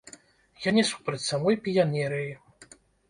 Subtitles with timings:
[0.67, 2.33] Я не супраць самой піянерыі.